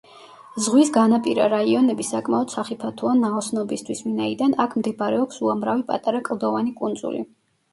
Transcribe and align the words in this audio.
ზღვის 0.67 0.87
განაპირა 0.93 1.49
რაიონები 1.53 2.05
საკმაოდ 2.07 2.55
სახიფათოა 2.55 3.13
ნაოსნობისთვის, 3.19 4.01
ვინაიდან 4.09 4.57
აქ 4.67 4.75
მდებარეობს 4.81 5.45
უამრავი 5.49 5.89
პატარა 5.93 6.23
კლდოვანი 6.31 6.75
კუნძული. 6.83 7.25